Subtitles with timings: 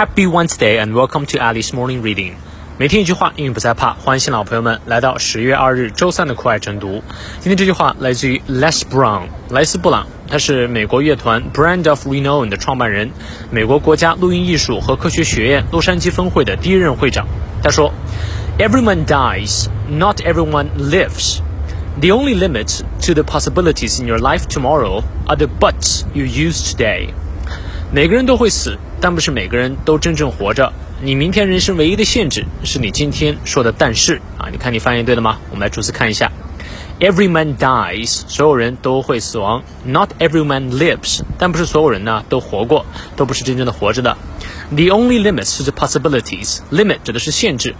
[0.00, 2.32] Happy Wednesday and welcome to Alice Morning Reading。
[2.78, 3.94] 每天一句话，英语不再怕。
[3.94, 7.02] 欢迎新老朋友们来到十月二日周三的酷爱晨读。
[7.40, 13.10] 今天这句话来自于 Les Brown，莱斯布朗，他是美国乐团 Brand of Renown 的创办人，
[13.50, 17.26] 美国国家录音艺术和科学学院洛杉矶分会的第一任会长。
[17.62, 17.92] 他说：“
[18.58, 21.38] Everyone dies, not everyone lives.
[21.98, 26.72] The only limit to the possibilities in your life tomorrow are the buts you use
[26.72, 27.08] today.”
[27.90, 30.71] 每个人都会死， 但不是每个人都真正活着。
[31.01, 34.47] 你明天人生唯一的限制是你今天说的“但是”啊！
[34.51, 35.39] 你看你翻译对了吗？
[35.49, 36.31] 我们来逐字看一下。
[36.99, 39.63] Every man dies，所有人都会死亡。
[39.83, 42.85] Not every man lives，但不是所有人呢都活过，
[43.15, 44.15] 都不是真正的活着的。
[44.69, 46.59] The only limits to the possibilities.
[46.71, 47.73] Limit 指的是限制，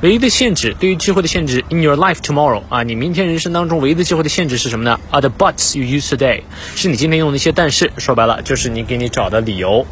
[0.00, 1.64] 唯一的限制对于机会的限制。
[1.70, 6.42] In your life tomorrow 啊，你明天人生当中唯一的机会的限制是什么呢？Are the buts you use today？
[6.74, 9.86] 是你今天用的一些但是，说白了就是你给你找的理由。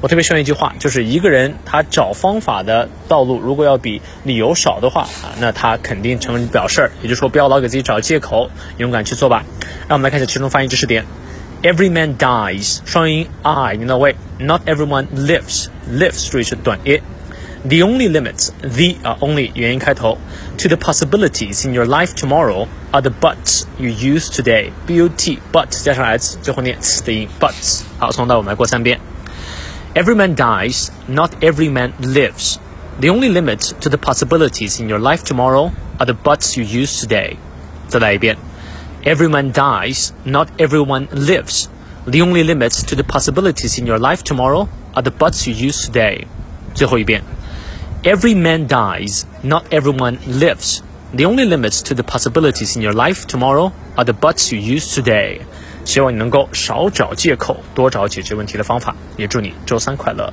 [0.00, 6.90] 我特别喜欢一句话，就是一个人他找方法的道路，如果要比理由少的话啊，那他肯定成不了事儿。
[7.02, 9.44] 也就是说，不要老给自己找借口，勇敢去做吧。
[9.88, 11.04] 让我们来看一下其中发音知识点。
[11.62, 14.16] Every man dies，双音 i 念到位。
[14.38, 17.02] Not everyone lives，lives 注意是短音。
[17.62, 20.16] The only limits，the 啊 only 元音开头
[20.56, 24.70] ，to the possibilities in your life tomorrow are the buts you use today。
[24.86, 27.82] b u t but 加上 s 最后念 s 的音 buts。
[27.98, 28.98] 好，从头到尾我们来过三遍。
[29.95, 32.59] Every man dies, not every man lives.
[32.99, 36.99] The only limit to the possibilities in your life tomorrow are the buts you use
[36.99, 37.37] today.
[37.87, 38.37] 再来一遍。
[39.03, 41.67] Every man dies, not everyone lives.
[42.05, 45.87] The only limits to the possibilities in your life tomorrow are the buts you use
[45.87, 46.27] today.
[46.73, 47.23] 最后一遍。
[48.03, 50.81] Every man dies, not everyone lives.
[51.13, 54.93] The only limits to the possibilities in your life tomorrow are the buts you use
[54.93, 55.41] today.
[55.84, 58.94] 希望你能够少找借口，多找解决问题的方法。
[59.16, 60.32] 也祝你周三快乐。